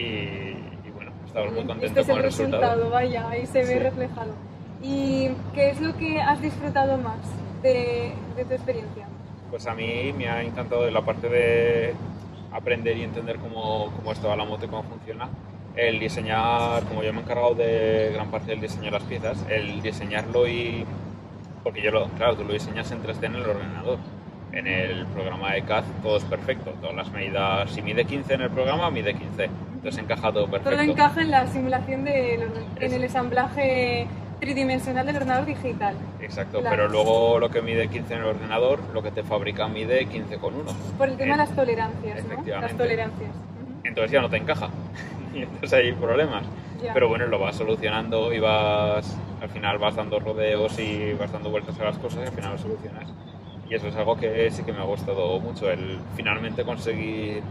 y 0.88 0.92
bueno, 0.94 1.12
estamos 1.26 1.52
muy 1.52 1.60
Este 1.62 1.68
contentos 1.68 1.98
es 2.04 2.10
el 2.10 2.16
con 2.16 2.18
el 2.18 2.24
resultado, 2.24 2.62
resultado. 2.64 2.90
vaya, 2.92 3.30
ahí 3.30 3.46
se 3.46 3.60
ve 3.60 3.66
Sí. 3.74 3.80
reflejado. 3.80 4.32
¿Y 4.82 5.30
qué 5.54 5.70
es 5.72 5.82
lo 5.82 5.96
que 5.98 6.22
has 6.22 6.42
disfrutado 6.42 6.98
más 6.98 7.18
de, 7.64 8.14
de 8.36 8.46
tu 8.46 8.54
experiencia? 8.54 9.08
Pues 9.50 9.66
a 9.68 9.74
mí 9.74 10.14
me 10.18 10.28
ha 10.30 10.44
encantado 10.44 10.90
la 10.92 11.02
parte 11.02 11.30
de 11.30 11.94
aprender 12.52 12.98
y 12.98 13.04
entender 13.04 13.38
cómo, 13.38 13.92
cómo 13.96 14.12
es 14.12 14.20
toda 14.20 14.36
la 14.36 14.44
moto 14.46 14.66
y 14.66 14.68
cómo 14.68 14.84
funciona. 14.84 15.30
El 15.76 16.00
diseñar, 16.00 16.84
como 16.84 17.04
yo 17.04 17.14
me 17.14 17.20
he 17.20 17.24
encargado 17.24 17.54
de 17.56 18.12
gran 18.14 18.30
parte 18.32 18.52
del 18.52 18.62
diseño 18.62 18.86
de 18.86 18.92
las 18.92 19.04
piezas, 19.04 19.46
el 19.50 19.82
diseñarlo 19.82 20.48
y... 20.48 20.86
Porque 21.64 21.82
yo 21.82 21.92
lo, 21.92 22.06
claro, 22.10 22.36
tú 22.36 22.44
lo 22.44 22.54
diseñas 22.54 22.92
en 22.92 23.04
3D 23.04 23.26
en 23.26 23.36
el 23.36 23.42
ordenador. 23.50 23.98
En 24.54 24.66
el 24.66 25.06
programa 25.08 25.54
de 25.54 25.62
CAD 25.64 25.84
todo 26.02 26.18
es 26.18 26.24
perfecto. 26.24 26.72
Todas 26.82 26.96
las 26.96 27.12
medidas, 27.12 27.70
si 27.72 27.82
mide 27.82 28.06
15 28.06 28.34
en 28.36 28.42
el 28.42 28.50
programa, 28.50 28.90
mide 28.90 29.14
15. 29.14 29.50
Entonces 29.76 30.02
encaja 30.02 30.32
todo 30.32 30.48
perfecto. 30.48 30.72
Todo 30.72 30.82
encaja 30.82 31.22
en 31.22 31.32
la 31.32 31.48
simulación 31.48 32.04
del 32.06 32.42
orden- 32.44 32.66
en 32.80 32.94
el 32.94 33.04
ensamblaje 33.04 34.08
tridimensional 34.40 35.06
del 35.06 35.16
ordenador 35.18 35.46
digital. 35.46 35.96
Exacto, 36.22 36.60
Claro. 36.62 36.76
pero 36.76 36.88
luego 36.90 37.40
lo 37.40 37.50
que 37.50 37.62
mide 37.62 37.88
15 37.88 38.14
en 38.16 38.20
el 38.22 38.26
ordenador, 38.28 38.80
lo 38.94 39.02
que 39.04 39.12
te 39.12 39.24
fabrica 39.24 39.68
mide 39.68 40.06
15 40.06 40.38
con 40.38 40.54
1. 40.56 40.72
Por 40.98 41.10
el 41.10 41.18
tema 41.18 41.32
de 41.34 41.38
las 41.38 41.52
tolerancias, 41.56 42.24
¿no? 42.24 42.34
Efectivamente. 42.34 42.68
Las 42.68 42.78
tolerancias. 42.78 43.32
Entonces 43.84 44.12
ya 44.12 44.22
no 44.22 44.30
te 44.30 44.38
encaja. 44.38 44.70
y 45.34 45.42
entonces 45.44 45.74
hay 45.74 45.92
problemas. 45.94 46.44
Ya. 46.84 46.94
Pero 46.94 47.10
bueno, 47.10 47.26
lo 47.28 47.40
vas 47.40 47.56
solucionando 47.56 48.32
y 48.34 48.40
vas, 48.40 49.18
al 49.42 49.50
final 49.50 49.78
vas 49.80 49.96
dando 49.96 50.20
rodeos 50.20 50.78
y 50.80 51.14
vas 51.14 51.32
dando 51.32 51.50
vueltas 51.50 51.80
a 51.80 51.86
las 51.86 51.98
cosas 51.98 52.20
y 52.24 52.28
al 52.28 52.34
final 52.34 52.52
lo 52.52 52.58
solucionas. 52.60 53.06
Y 53.70 53.76
eso 53.76 53.88
es 53.88 53.96
algo 53.96 54.16
que 54.18 54.50
sí 54.52 54.64
que 54.64 54.72
me 54.72 54.80
ha 54.80 54.84
gustado 54.86 55.40
mucho, 55.40 55.70
el 55.70 56.00
finalmente 56.16 56.64
conseguir 56.64 57.42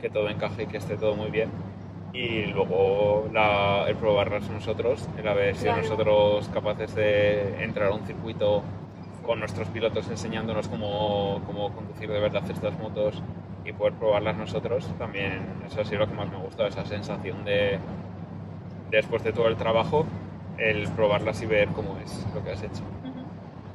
que 0.00 0.10
todo 0.10 0.28
encaje 0.28 0.64
y 0.64 0.66
que 0.66 0.76
esté 0.76 0.96
todo 0.96 1.14
muy 1.14 1.30
bien. 1.30 1.48
Y 2.12 2.46
luego 2.46 3.28
la- 3.32 3.84
el 3.88 3.96
probarlas 3.96 4.48
nosotros, 4.50 5.08
el 5.18 5.26
haber 5.26 5.56
sido 5.56 5.72
Claro. 5.72 5.82
nosotros 5.88 6.48
capaces 6.52 6.94
de 6.94 7.62
entrar 7.62 7.90
a 7.92 7.94
un 7.94 8.02
circuito 8.06 8.62
con 9.24 9.40
nuestros 9.40 9.68
pilotos 9.68 10.08
enseñándonos 10.08 10.68
cómo, 10.68 11.40
cómo 11.46 11.70
conducir 11.72 12.10
de 12.10 12.18
verdad 12.20 12.42
estas 12.50 12.78
motos 12.78 13.22
y 13.64 13.72
poder 13.72 13.92
probarlas 13.94 14.36
nosotros, 14.38 14.88
también 14.98 15.40
eso 15.66 15.80
ha 15.82 15.84
sido 15.84 16.00
lo 16.00 16.08
que 16.08 16.14
más 16.14 16.30
me 16.30 16.36
ha 16.36 16.40
gustado, 16.40 16.68
esa 16.68 16.84
sensación 16.86 17.44
de, 17.44 17.78
después 18.90 19.22
de 19.22 19.32
todo 19.32 19.48
el 19.48 19.56
trabajo, 19.56 20.06
el 20.56 20.88
probarlas 20.88 21.42
y 21.42 21.46
ver 21.46 21.68
cómo 21.68 21.96
es 22.02 22.26
lo 22.34 22.42
que 22.42 22.52
has 22.52 22.62
hecho. 22.62 22.82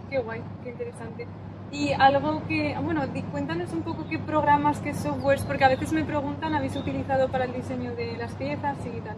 Qué 0.09 0.17
guay, 0.19 0.41
qué 0.63 0.69
interesante. 0.71 1.27
Y 1.73 1.91
algo 1.91 2.43
que, 2.47 2.77
bueno, 2.81 3.01
cuéntanos 3.31 3.73
un 3.73 3.81
poco 3.81 4.05
qué 4.07 4.19
programas, 4.19 4.79
qué 4.79 4.93
softwares, 4.93 5.43
porque 5.43 5.63
a 5.65 5.69
veces 5.69 5.91
me 5.91 6.03
preguntan, 6.05 6.53
¿habéis 6.53 6.75
utilizado 6.75 7.27
para 7.29 7.45
el 7.45 7.53
diseño 7.53 7.95
de 7.95 8.15
las 8.15 8.31
piezas 8.35 8.77
y 8.85 8.99
tal? 9.01 9.15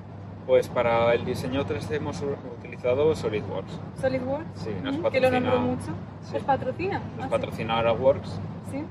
Pues 0.47 0.69
para 0.69 1.13
el 1.13 1.25
diseño 1.25 1.65
3D 1.65 1.95
hemos 1.97 2.21
utilizado 2.59 3.13
SolidWorks. 3.13 3.77
SolidWorks, 3.99 4.45
Sí, 4.61 4.69
nos 4.81 4.95
ujú, 4.97 5.09
que 5.11 5.19
lo 5.19 5.31
nombro 5.31 5.51
patrocina- 5.51 5.75
mucho. 5.75 5.91
sí. 6.23 6.37
¿Os 6.37 6.43
patrocina? 6.43 7.01
Nos 7.17 7.25
Ah, 7.25 7.29
patrocina 7.29 7.77
AraWorks 7.79 8.39
sí. 8.71 8.83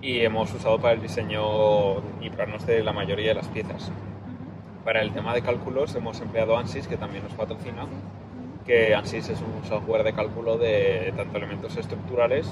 Y 0.00 0.20
hemos 0.20 0.54
usado 0.54 0.78
para 0.80 0.94
el 0.94 1.02
diseño 1.02 1.96
y 2.22 2.30
planos 2.30 2.64
de 2.64 2.82
la 2.82 2.92
mayoría 2.92 3.28
de 3.28 3.34
las 3.34 3.48
piezas. 3.48 3.88
Ujú. 3.88 4.84
Para 4.84 5.02
el 5.02 5.12
tema 5.12 5.34
de 5.34 5.42
cálculos 5.42 5.94
hemos 5.96 6.20
empleado 6.22 6.56
ANSYS, 6.56 6.86
que 6.88 6.96
también 6.96 7.24
nos 7.24 7.34
patrocina, 7.34 7.82
Sí. 7.82 7.88
Ujú. 7.88 8.64
que 8.64 8.94
ANSYS 8.94 9.28
es 9.30 9.40
un 9.42 9.64
software 9.68 10.04
de 10.04 10.12
cálculo 10.14 10.56
de 10.56 11.12
tanto 11.16 11.36
elementos 11.36 11.76
estructurales 11.76 12.48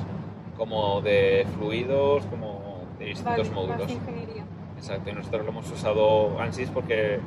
como 0.56 1.00
de 1.02 1.46
fluidos, 1.56 2.24
como 2.26 2.80
de 2.98 3.06
distintos 3.06 3.48
Vale, 3.48 3.68
módulos. 3.68 3.90
ingeniería. 3.90 4.44
Exacto, 4.76 5.10
y 5.10 5.12
nosotros 5.12 5.44
lo 5.44 5.50
hemos 5.50 5.70
usado 5.70 6.38
ANSYS 6.40 6.70
porque 6.70 7.18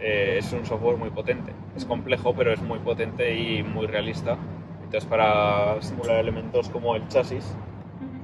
eh, 0.00 0.36
es 0.38 0.52
un 0.52 0.64
software 0.64 0.96
muy 0.96 1.10
potente. 1.10 1.52
Es 1.76 1.84
complejo, 1.84 2.34
pero 2.34 2.52
es 2.52 2.60
muy 2.60 2.78
potente 2.78 3.36
y 3.36 3.62
muy 3.62 3.86
realista. 3.86 4.36
Entonces, 4.84 5.08
para 5.08 5.80
simular 5.82 6.16
elementos 6.18 6.68
como 6.68 6.94
el 6.96 7.06
chasis, 7.08 7.54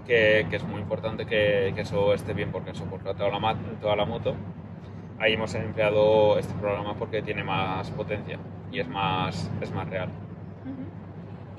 que, 0.06 0.46
que 0.48 0.56
es 0.56 0.64
muy 0.64 0.80
importante 0.80 1.26
que, 1.26 1.72
que 1.74 1.82
eso 1.82 2.14
esté 2.14 2.32
bien 2.32 2.50
porque 2.50 2.74
soporta 2.74 3.14
toda 3.14 3.30
la, 3.30 3.56
toda 3.80 3.96
la 3.96 4.04
moto. 4.04 4.34
Ahí 5.18 5.34
hemos 5.34 5.54
empleado 5.54 6.38
este 6.38 6.54
programa 6.54 6.94
porque 6.94 7.22
tiene 7.22 7.42
más 7.44 7.90
potencia 7.90 8.38
y 8.70 8.80
es 8.80 8.88
más, 8.88 9.50
es 9.60 9.72
más 9.72 9.88
real. 9.88 10.08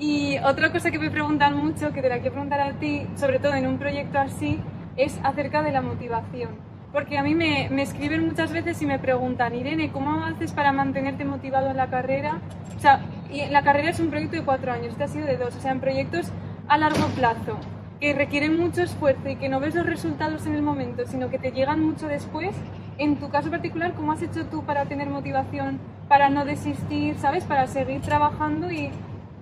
Y 0.00 0.38
otra 0.38 0.72
cosa 0.72 0.90
que 0.90 0.98
me 0.98 1.10
preguntan 1.10 1.54
mucho, 1.54 1.92
que 1.92 2.00
te 2.00 2.08
la 2.08 2.20
quiero 2.20 2.32
preguntar 2.32 2.60
a 2.60 2.72
ti, 2.72 3.06
sobre 3.16 3.38
todo 3.38 3.52
en 3.52 3.66
un 3.66 3.78
proyecto 3.78 4.18
así, 4.18 4.58
es 4.96 5.20
acerca 5.22 5.62
de 5.62 5.72
la 5.72 5.82
motivación. 5.82 6.56
Porque 6.90 7.18
a 7.18 7.22
mí 7.22 7.34
me, 7.34 7.68
me 7.70 7.82
escriben 7.82 8.24
muchas 8.24 8.50
veces 8.50 8.80
y 8.80 8.86
me 8.86 8.98
preguntan, 8.98 9.54
Irene, 9.54 9.92
¿cómo 9.92 10.24
haces 10.24 10.52
para 10.52 10.72
mantenerte 10.72 11.26
motivado 11.26 11.68
en 11.68 11.76
la 11.76 11.88
carrera? 11.88 12.40
O 12.78 12.80
sea, 12.80 13.02
y 13.30 13.44
la 13.50 13.62
carrera 13.62 13.90
es 13.90 14.00
un 14.00 14.08
proyecto 14.08 14.36
de 14.36 14.42
cuatro 14.42 14.72
años, 14.72 14.88
este 14.88 15.04
ha 15.04 15.08
sido 15.08 15.26
de 15.26 15.36
dos, 15.36 15.54
o 15.54 15.60
sea, 15.60 15.70
en 15.70 15.80
proyectos 15.80 16.32
a 16.66 16.78
largo 16.78 17.06
plazo, 17.08 17.58
que 18.00 18.14
requieren 18.14 18.58
mucho 18.58 18.80
esfuerzo 18.80 19.28
y 19.28 19.36
que 19.36 19.50
no 19.50 19.60
ves 19.60 19.74
los 19.74 19.84
resultados 19.84 20.46
en 20.46 20.54
el 20.54 20.62
momento, 20.62 21.02
sino 21.06 21.28
que 21.28 21.38
te 21.38 21.52
llegan 21.52 21.84
mucho 21.84 22.08
después. 22.08 22.56
En 22.96 23.16
tu 23.16 23.28
caso 23.28 23.50
particular, 23.50 23.92
¿cómo 23.92 24.12
has 24.12 24.22
hecho 24.22 24.46
tú 24.46 24.64
para 24.64 24.86
tener 24.86 25.10
motivación, 25.10 25.78
para 26.08 26.30
no 26.30 26.46
desistir, 26.46 27.18
¿sabes? 27.18 27.44
Para 27.44 27.66
seguir 27.66 28.00
trabajando 28.00 28.72
y, 28.72 28.90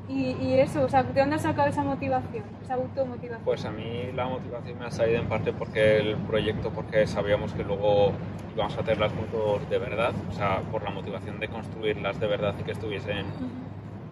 y, 0.09 0.31
y 0.41 0.55
eso, 0.61 0.83
o 0.85 0.89
sea, 0.89 1.03
¿de 1.03 1.21
dónde 1.21 1.37
has 1.37 1.43
sacado 1.43 1.69
esa 1.69 1.83
motivación, 1.85 2.45
esa 2.63 2.75
automotivación? 2.75 3.45
Pues 3.45 3.65
a 3.65 3.71
mí 3.71 4.11
la 4.15 4.27
motivación 4.27 4.79
me 4.79 4.87
ha 4.87 4.91
salido 4.91 5.21
en 5.21 5.29
parte 5.29 5.53
porque 5.53 5.99
el 5.99 6.17
proyecto, 6.17 6.71
porque 6.71 7.07
sabíamos 7.07 7.53
que 7.53 7.63
luego 7.65 8.13
íbamos 8.55 8.77
a 8.77 8.83
tener 8.83 8.99
las 8.99 9.13
motos 9.15 9.69
de 9.69 9.79
verdad, 9.79 10.13
o 10.31 10.33
sea, 10.33 10.61
por 10.73 10.83
la 10.83 10.91
motivación 10.91 11.39
de 11.41 11.49
construirlas 11.49 12.19
de 12.21 12.27
verdad 12.27 12.55
y 12.59 12.63
que 12.65 12.73
estuviesen 12.73 13.27
Ujú, 13.27 13.47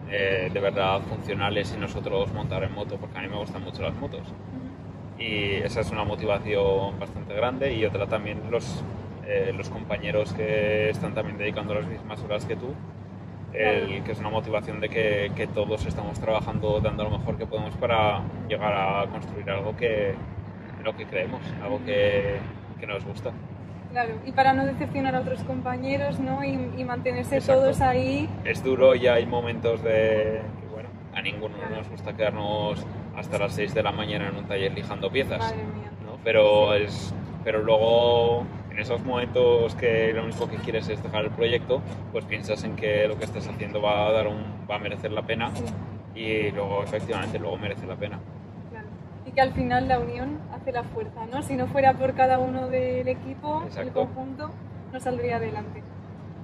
eh, 0.09 0.49
de 0.53 0.59
verdad 0.59 1.01
funcionales 1.01 1.73
y 1.75 1.79
nosotros 1.79 2.31
montar 2.33 2.63
en 2.63 2.73
moto, 2.73 2.97
porque 2.97 3.17
a 3.17 3.21
mí 3.21 3.27
me 3.27 3.37
gustan 3.37 3.63
mucho 3.63 3.81
las 3.81 3.95
motos. 3.95 4.21
ujú. 4.21 5.21
y 5.23 5.55
esa 5.63 5.81
es 5.81 5.91
una 5.91 6.03
motivación 6.03 6.99
bastante 6.99 7.33
grande 7.33 7.73
y 7.73 7.85
otra 7.85 8.05
también 8.07 8.39
los, 8.51 8.83
eh, 9.25 9.51
los 9.55 9.69
compañeros 9.69 10.31
que 10.33 10.89
están 10.91 11.13
también 11.15 11.37
dedicando 11.37 11.73
las 11.73 11.87
mismas 11.87 12.21
horas 12.23 12.45
que 12.45 12.55
tú, 12.55 12.73
el, 13.53 13.85
Claro. 13.87 14.03
que 14.03 14.11
es 14.11 14.19
una 14.19 14.29
motivación 14.29 14.79
de 14.81 14.89
que, 14.89 15.31
que 15.35 15.47
todos 15.47 15.85
estamos 15.85 16.19
trabajando 16.19 16.79
dando 16.79 17.03
lo 17.05 17.11
mejor 17.17 17.37
que 17.37 17.45
podemos 17.45 17.75
para 17.77 18.21
llegar 18.47 18.73
a 18.73 19.07
construir 19.09 19.49
algo 19.49 19.75
que 19.75 20.13
lo 20.83 20.95
que 20.95 21.05
creemos, 21.05 21.41
algo 21.63 21.79
que, 21.85 22.37
que 22.79 22.87
nos 22.87 23.03
gusta. 23.03 23.31
Claro, 23.91 24.13
y 24.25 24.31
para 24.31 24.53
no 24.53 24.65
decepcionar 24.65 25.15
a 25.15 25.21
otros 25.21 25.41
compañeros, 25.43 26.19
¿no? 26.19 26.43
Y, 26.43 26.71
y 26.77 26.83
mantenerse 26.83 27.37
Exacto. 27.37 27.61
todos 27.61 27.81
ahí. 27.81 28.29
Es 28.45 28.63
duro 28.63 28.95
y 28.95 29.07
hay 29.07 29.25
momentos 29.25 29.81
de 29.83 30.41
que, 30.61 30.67
bueno, 30.73 30.89
a 31.13 31.21
ninguno 31.21 31.55
nos 31.75 31.89
gusta 31.89 32.13
quedarnos 32.15 32.85
hasta 33.17 33.37
las 33.39 33.53
6 33.53 33.73
de 33.73 33.83
la 33.83 33.91
mañana 33.91 34.27
en 34.29 34.35
un 34.35 34.45
taller 34.45 34.73
lijando 34.73 35.09
piezas. 35.09 35.39
Madre 35.39 35.57
mía. 35.57 35.91
¿no? 36.05 36.17
Pero, 36.23 36.73
es, 36.75 37.13
pero 37.43 37.63
luego, 37.63 38.43
en 38.77 38.83
esos 38.83 39.03
momentos 39.03 39.73
que 39.73 40.13
lo 40.13 40.23
único 40.23 40.47
que 40.47 40.57
quieres 40.57 40.87
es 40.87 41.01
dejar 41.01 41.25
el 41.25 41.31
proyecto, 41.31 41.81
pues 42.11 42.25
piensas 42.25 42.63
en 42.63 42.75
que 42.75 43.07
lo 43.07 43.17
que 43.17 43.25
estás 43.25 43.47
haciendo 43.47 43.81
va 43.81 44.07
a, 44.07 44.11
dar 44.11 44.27
un, 44.27 44.37
va 44.69 44.75
a 44.75 44.77
merecer 44.77 45.11
la 45.11 45.23
pena 45.23 45.49
y 46.13 46.51
luego, 46.51 46.83
efectivamente, 46.83 47.39
luego 47.39 47.57
merece 47.57 47.87
la 47.87 47.95
pena. 47.95 48.19
claro. 48.69 48.85
Y 49.25 49.31
que 49.31 49.41
al 49.41 49.51
final 49.53 49.87
la 49.87 49.99
unión 49.99 50.37
hace 50.53 50.71
la 50.71 50.83
fuerza, 50.83 51.25
¿no? 51.25 51.41
Si 51.41 51.55
no 51.55 51.65
fuera 51.65 51.93
por 51.93 52.13
cada 52.13 52.37
uno 52.37 52.67
del 52.67 53.07
equipo, 53.07 53.61
el 53.61 53.67
Exacto. 53.69 54.05
conjunto, 54.05 54.51
no 54.93 54.99
saldría 54.99 55.37
adelante. 55.37 55.81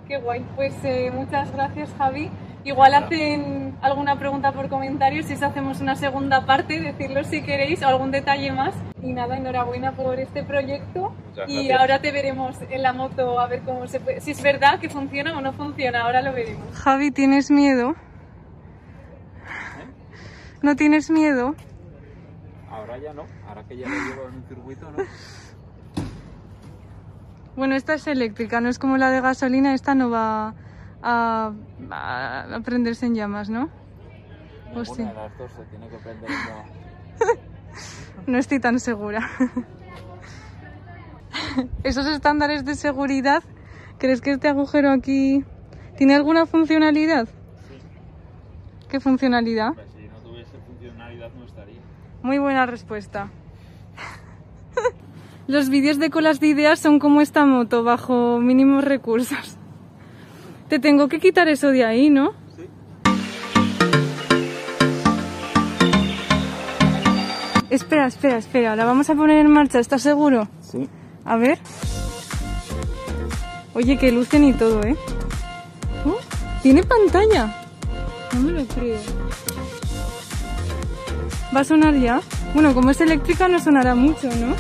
Qué 0.08 0.18
guay. 0.18 0.44
Pues 0.56 0.74
eh, 0.84 1.12
muchas 1.14 1.54
gracias, 1.54 1.94
Javi. 2.00 2.32
Igual 2.66 2.94
hacen 2.94 3.76
alguna 3.82 4.18
pregunta 4.18 4.54
por 4.54 4.70
comentarios, 4.70 5.26
si 5.26 5.34
os 5.34 5.44
hacemos 5.44 5.82
una 5.82 5.96
segunda 5.96 6.46
parte, 6.46 6.80
decirlo 6.80 7.24
si 7.26 7.42
queréis, 7.42 7.84
o 7.84 7.88
algún 7.88 8.12
detalle 8.12 8.52
más. 8.54 8.74
Y 9.02 9.12
nada, 9.12 9.36
enhorabuena 9.36 9.92
por 9.92 10.18
este 10.18 10.44
proyecto. 10.44 11.14
Y 11.48 11.72
ahora 11.72 12.00
te 12.00 12.12
veremos 12.12 12.58
en 12.70 12.82
la 12.82 12.94
moto 12.94 13.40
a 13.40 13.48
ver 13.48 13.64
cómo 13.64 13.86
se 13.88 14.00
puede, 14.00 14.22
si 14.22 14.32
es 14.32 14.42
verdad 14.42 14.80
que 14.80 14.90
funciona 14.90 15.38
o 15.38 15.42
no 15.42 15.52
funciona, 15.52 16.04
ahora 16.04 16.22
lo 16.22 16.32
veremos. 16.32 16.66
Javi, 16.74 17.12
¿tienes 17.12 17.52
miedo? 17.52 17.96
¿No 20.62 20.78
tienes 20.78 21.10
miedo? 21.10 21.56
Ahora 22.70 22.98
ya 22.98 23.14
no, 23.14 23.26
ahora 23.48 23.64
que 23.68 23.76
ya 23.76 23.90
lo 23.90 23.96
llevo 23.96 24.30
en 24.30 24.36
un 24.36 24.44
circuito, 24.48 24.90
¿no? 24.92 25.04
Bueno, 27.58 27.76
esta 27.76 27.94
es 27.96 28.08
eléctrica, 28.08 28.62
no 28.62 28.70
es 28.70 28.80
como 28.80 28.98
la 28.98 29.12
de 29.12 29.20
gasolina, 29.20 29.74
esta 29.74 29.94
no 29.94 30.10
va 30.10 30.56
a, 31.04 31.54
a 31.92 32.60
prenderse 32.64 33.06
en 33.06 33.16
llamas, 33.16 33.50
¿no? 33.50 33.70
Sí. 34.84 35.04
Ninguna 35.04 35.10
de 35.10 35.14
las 35.14 35.38
dos 35.38 35.52
se 35.52 35.64
tiene 35.66 35.90
que 35.90 35.98
prender 35.98 36.30
en 36.30 36.38
llama. 36.38 36.64
No 38.28 38.38
estoy 38.38 38.60
tan 38.60 38.80
segura. 38.80 39.28
Esos 41.84 42.06
estándares 42.08 42.64
de 42.64 42.76
seguridad, 42.76 43.44
¿crees 43.98 44.22
que 44.22 44.32
este 44.32 44.48
agujero 44.48 44.92
aquí 44.92 45.44
¿Tiene 45.98 46.16
alguna 46.16 46.46
funcionalidad? 46.46 47.28
Sí. 47.28 47.78
¿Qué 48.90 49.00
funcionalidad? 49.00 49.74
Si 49.96 50.08
no 50.08 50.18
tuviese 50.24 50.58
funcionalidad 50.66 51.30
no 51.38 51.46
estaría. 51.46 51.80
Muy 52.24 52.40
buena 52.40 52.66
respuesta. 52.66 53.30
Los 55.48 55.70
vídeos 55.70 56.00
de 56.00 56.10
colas 56.10 56.40
de 56.40 56.48
ideas 56.48 56.80
son 56.80 57.00
como 57.00 57.22
esta 57.22 57.46
moto, 57.46 57.84
bajo 57.84 58.40
mínimos 58.40 58.84
recursos. 58.84 59.58
Te 60.74 60.80
tengo 60.80 61.08
que 61.08 61.20
quitar 61.20 61.48
eso 61.50 61.70
de 61.70 61.86
ahí, 61.86 62.10
¿no? 62.10 62.34
Sí. 62.58 62.68
Espera, 67.70 68.08
espera, 68.08 68.38
espera. 68.38 68.76
La 68.76 68.84
vamos 68.84 69.08
a 69.08 69.14
poner 69.14 69.38
en 69.38 69.52
marcha, 69.52 69.78
¿estás 69.78 70.02
seguro? 70.02 70.48
Sí. 70.62 70.90
A 71.26 71.36
ver. 71.38 71.60
Oye, 73.76 74.00
que 74.00 74.12
lucen 74.12 74.46
y 74.46 74.54
todo, 74.54 74.82
¿eh? 74.82 74.96
Oh, 76.08 76.18
Tiene 76.64 76.82
pantalla. 76.82 77.56
No 78.34 78.40
me 78.40 78.54
lo 78.54 78.66
creo. 78.66 78.98
¿Va 81.56 81.60
a 81.60 81.64
sonar 81.64 81.94
ya? 81.94 82.20
Bueno, 82.56 82.74
como 82.74 82.90
es 82.90 83.00
eléctrica 83.00 83.48
no 83.48 83.60
sonará 83.60 83.94
mucho, 83.94 84.28
¿no? 84.38 84.56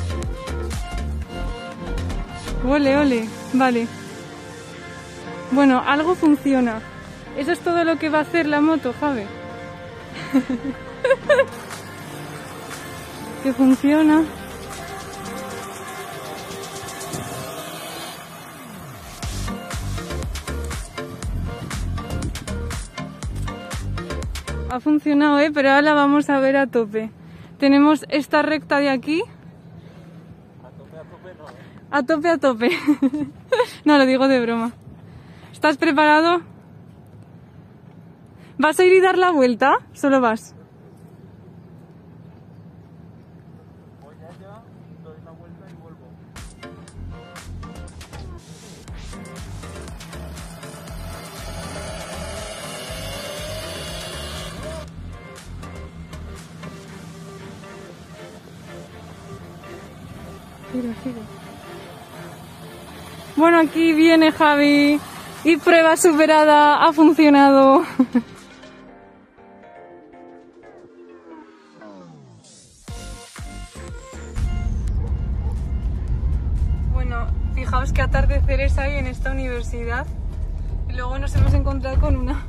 Ole, 2.71 2.97
ole. 2.97 3.27
Vale. 3.53 3.87
Bueno, 5.53 5.83
algo 5.85 6.15
funciona. 6.15 6.81
Eso 7.37 7.51
es 7.51 7.59
todo 7.59 7.83
lo 7.83 7.99
que 7.99 8.09
va 8.09 8.17
a 8.19 8.21
hacer 8.21 8.47
la 8.47 8.59
moto, 8.59 8.91
Javi. 8.99 9.21
que 13.43 13.53
funciona. 13.53 14.23
Ha 24.71 24.79
funcionado, 24.79 25.37
¿eh? 25.37 25.51
Pero 25.53 25.69
ahora 25.69 25.83
la 25.83 25.93
vamos 25.93 26.31
a 26.31 26.39
ver 26.39 26.57
a 26.57 26.65
tope. 26.65 27.11
Tenemos 27.59 28.07
esta 28.09 28.41
recta 28.41 28.79
de 28.79 28.89
aquí. 28.89 29.21
A 31.91 32.01
tope, 32.01 32.27
a 32.27 32.39
tope. 32.39 32.71
no, 33.85 33.97
lo 33.99 34.07
digo 34.07 34.27
de 34.27 34.41
broma. 34.41 34.71
¿Estás 35.63 35.77
preparado? 35.77 36.41
¿Vas 38.57 38.77
a 38.77 38.83
ir 38.83 38.91
y 38.91 38.99
dar 38.99 39.17
la 39.17 39.31
vuelta? 39.31 39.77
Solo 39.93 40.19
vas. 40.19 40.53
Voy 44.01 44.15
allá, 44.15 44.61
doy 45.05 45.15
la 45.23 45.31
vuelta 45.31 45.65
y 45.71 45.75
vuelvo. 45.81 46.05
Bueno, 63.37 63.59
aquí 63.61 63.93
viene 63.93 64.33
Javi. 64.33 64.99
Y 65.43 65.57
prueba 65.57 65.97
superada. 65.97 66.85
Ha 66.85 66.93
funcionado. 66.93 67.83
Bueno, 76.93 77.27
fijaos 77.55 77.91
qué 77.91 78.01
atardeceres 78.01 78.77
hay 78.77 78.97
en 78.97 79.07
esta 79.07 79.31
universidad. 79.31 80.07
Y 80.89 80.93
luego 80.93 81.19
nos 81.19 81.35
hemos 81.35 81.53
encontrado 81.53 81.99
con 81.99 82.15
una 82.15 82.47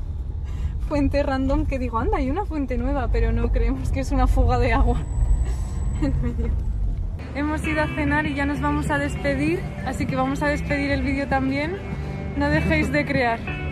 fuente 0.89 1.23
random 1.23 1.67
que 1.67 1.79
digo, 1.79 1.99
anda, 1.99 2.19
hay 2.19 2.31
una 2.31 2.45
fuente 2.45 2.79
nueva, 2.79 3.09
pero 3.09 3.33
no 3.33 3.51
creemos 3.51 3.91
que 3.91 4.01
es 4.01 4.13
una 4.13 4.27
fuga 4.27 4.59
de 4.59 4.73
agua. 4.73 5.01
Hemos 7.35 7.67
ido 7.67 7.83
a 7.83 7.89
cenar 7.89 8.27
y 8.27 8.35
ya 8.35 8.47
nos 8.47 8.61
vamos 8.61 8.91
a 8.91 8.99
despedir, 8.99 9.61
así 9.87 10.07
que 10.07 10.15
vamos 10.15 10.43
a 10.43 10.47
despedir 10.47 10.93
el 10.93 11.03
vídeo 11.03 11.27
también. 11.27 11.77
No 12.37 12.51
dejéis 12.51 12.90
de 12.90 13.05
crear. 13.05 13.63